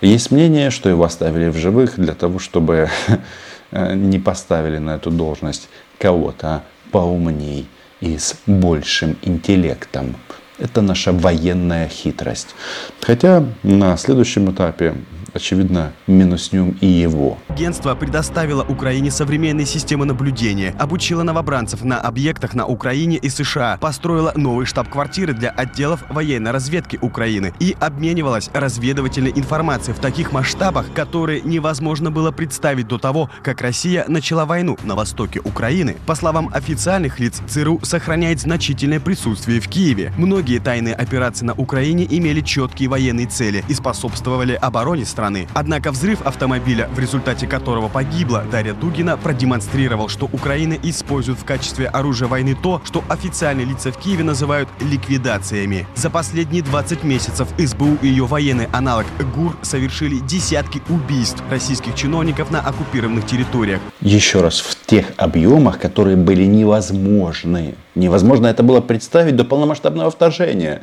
Есть 0.00 0.30
мнение, 0.30 0.70
что 0.70 0.88
его 0.88 1.04
оставили 1.04 1.48
в 1.48 1.56
живых 1.56 1.98
для 1.98 2.14
того, 2.14 2.38
чтобы 2.38 2.90
не 3.72 4.18
поставили 4.18 4.78
на 4.78 4.96
эту 4.96 5.10
должность 5.10 5.68
кого-то 5.98 6.62
поумней 6.90 7.66
и 8.00 8.18
с 8.18 8.36
большим 8.46 9.16
интеллектом. 9.22 10.16
Это 10.58 10.80
наша 10.80 11.12
военная 11.12 11.88
хитрость. 11.88 12.54
Хотя 13.00 13.44
на 13.62 13.96
следующем 13.96 14.50
этапе 14.50 14.94
очевидно, 15.36 15.92
минуснем 16.06 16.76
и 16.80 16.86
его. 16.86 17.38
Агентство 17.48 17.94
предоставило 17.94 18.64
Украине 18.64 19.10
современные 19.10 19.66
системы 19.66 20.04
наблюдения, 20.04 20.74
обучило 20.78 21.22
новобранцев 21.22 21.84
на 21.84 22.00
объектах 22.00 22.54
на 22.54 22.66
Украине 22.66 23.16
и 23.16 23.28
США, 23.28 23.78
построило 23.80 24.32
новые 24.34 24.66
штаб-квартиры 24.66 25.34
для 25.34 25.50
отделов 25.50 26.04
военной 26.08 26.50
разведки 26.50 26.98
Украины 27.00 27.52
и 27.60 27.76
обменивалась 27.78 28.50
разведывательной 28.52 29.32
информацией 29.34 29.94
в 29.94 30.00
таких 30.00 30.32
масштабах, 30.32 30.92
которые 30.92 31.42
невозможно 31.42 32.10
было 32.10 32.30
представить 32.32 32.88
до 32.88 32.98
того, 32.98 33.30
как 33.42 33.60
Россия 33.60 34.04
начала 34.08 34.46
войну 34.46 34.76
на 34.82 34.94
востоке 34.94 35.40
Украины. 35.40 35.96
По 36.06 36.14
словам 36.14 36.50
официальных 36.52 37.20
лиц, 37.20 37.42
ЦРУ 37.46 37.80
сохраняет 37.82 38.40
значительное 38.40 39.00
присутствие 39.00 39.60
в 39.60 39.68
Киеве. 39.68 40.12
Многие 40.16 40.58
тайные 40.58 40.94
операции 40.94 41.44
на 41.44 41.54
Украине 41.54 42.06
имели 42.08 42.40
четкие 42.40 42.88
военные 42.88 43.26
цели 43.26 43.64
и 43.68 43.74
способствовали 43.74 44.54
обороне 44.54 45.04
страны 45.04 45.25
страны. 45.26 45.48
Однако 45.54 45.90
взрыв 45.90 46.22
автомобиля, 46.22 46.88
в 46.94 46.98
результате 46.98 47.46
которого 47.46 47.88
погибла 47.88 48.44
Дарья 48.50 48.74
Дугина, 48.74 49.16
продемонстрировал, 49.16 50.08
что 50.08 50.28
Украина 50.32 50.76
использует 50.82 51.38
в 51.38 51.44
качестве 51.44 51.86
оружия 51.86 52.28
войны 52.28 52.56
то, 52.60 52.80
что 52.84 53.02
официальные 53.08 53.66
лица 53.66 53.90
в 53.90 53.98
Киеве 53.98 54.24
называют 54.24 54.68
ликвидациями. 54.80 55.86
За 55.94 56.10
последние 56.10 56.62
20 56.62 57.04
месяцев 57.04 57.48
СБУ 57.58 57.98
и 58.02 58.08
ее 58.08 58.24
военный 58.24 58.68
аналог 58.72 59.06
ГУР 59.34 59.56
совершили 59.62 60.18
десятки 60.18 60.82
убийств 60.88 61.42
российских 61.50 61.94
чиновников 61.94 62.50
на 62.50 62.60
оккупированных 62.60 63.26
территориях. 63.26 63.80
Еще 64.00 64.40
раз, 64.40 64.60
в 64.60 64.86
тех 64.86 65.06
объемах, 65.16 65.78
которые 65.78 66.16
были 66.16 66.44
невозможны. 66.44 67.74
Невозможно 67.94 68.46
это 68.46 68.62
было 68.62 68.80
представить 68.80 69.36
до 69.36 69.44
полномасштабного 69.44 70.10
вторжения. 70.10 70.82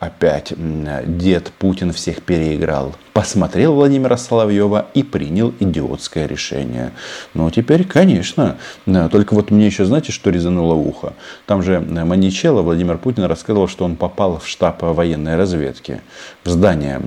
Опять 0.00 0.54
дед 0.56 1.52
Путин 1.58 1.92
всех 1.92 2.22
переиграл. 2.22 2.94
Посмотрел 3.12 3.74
Владимира 3.74 4.16
Соловьева 4.16 4.86
и 4.94 5.02
принял 5.02 5.52
идиотское 5.60 6.26
решение. 6.26 6.92
Ну, 7.34 7.50
теперь, 7.50 7.84
конечно. 7.84 8.56
Только 8.86 9.34
вот 9.34 9.50
мне 9.50 9.66
еще, 9.66 9.84
знаете, 9.84 10.10
что 10.10 10.30
резануло 10.30 10.72
ухо? 10.72 11.12
Там 11.44 11.62
же 11.62 11.80
Маничелло 11.80 12.62
Владимир 12.62 12.96
Путин 12.96 13.24
рассказывал, 13.24 13.68
что 13.68 13.84
он 13.84 13.96
попал 13.96 14.38
в 14.38 14.48
штаб 14.48 14.80
военной 14.80 15.36
разведки. 15.36 16.00
В 16.44 16.48
здание 16.48 16.98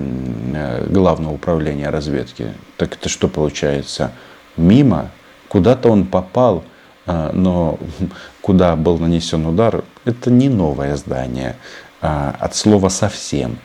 главного 0.88 1.34
управления 1.34 1.90
разведки. 1.90 2.52
Так 2.76 2.94
это 2.94 3.08
что 3.08 3.26
получается? 3.26 4.12
Мимо? 4.56 5.10
Куда-то 5.48 5.88
он 5.88 6.06
попал, 6.06 6.62
но 7.06 7.76
куда 8.40 8.76
был 8.76 8.98
нанесен 8.98 9.44
удар, 9.46 9.82
это 10.04 10.30
не 10.30 10.48
новое 10.48 10.96
здание. 10.96 11.56
А, 12.06 12.36
от 12.38 12.54
слова 12.54 12.90
совсем. 12.90 13.56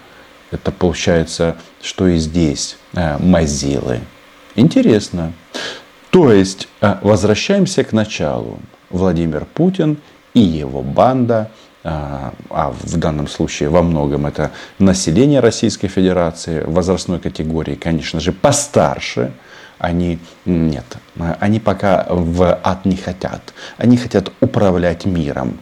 Это 0.49 0.71
получается, 0.71 1.58
что 1.82 2.08
и 2.08 2.17
здесь 2.17 2.78
а, 2.95 3.17
Мазилы. 3.19 3.99
Интересно. 4.56 5.34
То 6.10 6.32
есть, 6.32 6.69
а, 6.80 6.99
возвращаемся 7.02 7.84
к 7.84 7.91
началу. 7.91 8.60
Владимир 8.91 9.43
Путин 9.43 9.97
и 10.34 10.39
его 10.39 10.82
банда, 10.82 11.52
а 11.84 12.34
в 12.82 12.97
данном 12.97 13.28
случае 13.28 13.69
во 13.69 13.82
многом 13.82 14.25
это 14.25 14.52
население 14.80 15.41
Российской 15.41 15.88
Федерации, 15.88 16.63
возрастной 16.65 17.19
категории, 17.19 17.75
конечно 17.75 18.19
же, 18.19 18.32
постарше, 18.32 19.32
они 19.78 20.19
нет, 20.45 20.86
они 21.39 21.60
пока 21.60 22.06
в 22.10 22.60
ад 22.63 22.86
не 22.86 22.95
хотят. 22.95 23.54
Они 23.78 23.95
хотят 23.95 24.32
управлять 24.41 25.06
миром. 25.06 25.60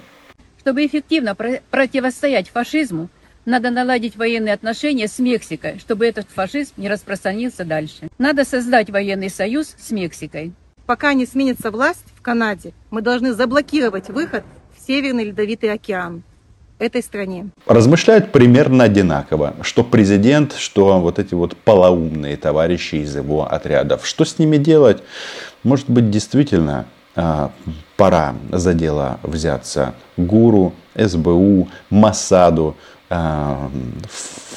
Чтобы 0.68 0.86
эффективно 0.86 1.34
противостоять 1.34 2.50
фашизму, 2.50 3.08
надо 3.46 3.70
наладить 3.70 4.18
военные 4.18 4.54
отношения 4.54 5.08
с 5.08 5.18
Мексикой, 5.18 5.80
чтобы 5.80 6.06
этот 6.06 6.28
фашизм 6.30 6.74
не 6.76 6.90
распространился 6.90 7.64
дальше. 7.64 8.10
Надо 8.18 8.44
создать 8.44 8.90
военный 8.90 9.30
союз 9.30 9.76
с 9.80 9.92
Мексикой. 9.92 10.52
Пока 10.86 11.14
не 11.14 11.26
сменится 11.26 11.72
власть 11.72 12.04
в 12.18 12.22
Канаде, 12.22 12.74
мы 12.90 13.02
должны 13.02 13.32
заблокировать 13.32 14.10
выход 14.10 14.44
в 14.78 14.86
Северный 14.86 15.24
Ледовитый 15.24 15.72
океан 15.72 16.24
этой 16.80 17.02
стране. 17.02 17.48
Размышляют 17.66 18.34
примерно 18.34 18.84
одинаково, 18.84 19.56
что 19.62 19.86
президент, 19.86 20.52
что 20.52 21.00
вот 21.00 21.18
эти 21.18 21.34
вот 21.34 21.56
полоумные 21.56 22.36
товарищи 22.36 22.96
из 22.96 23.16
его 23.16 23.50
отрядов. 23.50 24.06
Что 24.06 24.26
с 24.26 24.38
ними 24.38 24.58
делать? 24.58 25.02
Может 25.64 25.90
быть, 25.90 26.12
действительно 26.12 26.88
пора 27.96 28.36
за 28.52 28.74
дело 28.74 29.20
взяться 29.24 29.96
ГУРу, 30.18 30.74
СБУ, 30.96 31.68
МОСАДу, 31.90 32.76
а, 33.10 33.70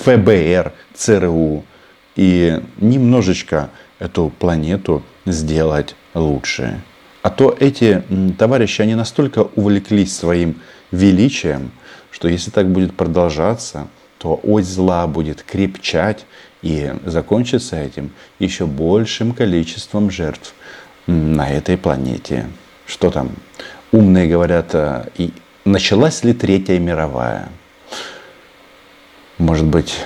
ФБР, 0.05 0.73
ЦРУ 0.95 1.65
и 2.17 2.61
немножечко 2.79 3.71
эту 3.99 4.33
планету 4.39 5.03
сделать 5.25 5.95
лучше. 6.15 6.83
А 7.23 7.31
то 7.31 7.57
эти 7.59 8.03
товарищи, 8.39 8.83
они 8.83 8.95
настолько 8.95 9.49
увлеклись 9.57 10.17
своим 10.17 10.61
величием, 10.91 11.71
что 12.11 12.29
если 12.29 12.51
так 12.51 12.69
будет 12.69 12.95
продолжаться, 12.95 13.89
то 14.19 14.39
ось 14.43 14.67
зла 14.67 15.07
будет 15.07 15.43
крепчать 15.43 16.27
и 16.63 16.93
закончится 17.07 17.77
этим 17.77 18.11
еще 18.39 18.67
большим 18.67 19.33
количеством 19.33 20.11
жертв 20.11 20.55
на 21.07 21.49
этой 21.49 21.77
планете. 21.77 22.47
Что 22.87 23.11
там? 23.11 23.31
Умные 23.93 24.29
говорят, 24.29 24.71
э, 24.75 25.09
и 25.17 25.33
началась 25.65 26.25
ли 26.25 26.33
Третья 26.33 26.79
мировая? 26.79 27.49
Может 29.39 29.67
быть, 29.67 29.97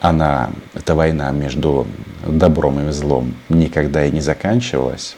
она, 0.00 0.50
эта 0.74 0.94
война 0.94 1.30
между 1.30 1.86
добром 2.26 2.88
и 2.88 2.92
злом 2.92 3.34
никогда 3.48 4.04
и 4.04 4.10
не 4.10 4.20
заканчивалась? 4.20 5.16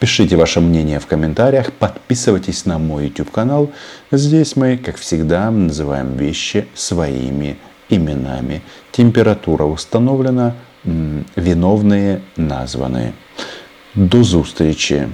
Пишите 0.00 0.36
ваше 0.36 0.60
мнение 0.60 0.98
в 0.98 1.06
комментариях, 1.06 1.72
подписывайтесь 1.72 2.66
на 2.66 2.78
мой 2.78 3.06
YouTube 3.06 3.30
канал. 3.30 3.70
Здесь 4.10 4.56
мы, 4.56 4.76
как 4.76 4.96
всегда, 4.96 5.50
называем 5.50 6.16
вещи 6.16 6.66
своими 6.74 7.56
именами. 7.88 8.62
Температура 8.92 9.64
установлена, 9.64 10.54
виновные 10.84 12.20
названы. 12.36 13.14
До 13.94 14.24
зустрічі! 14.24 15.08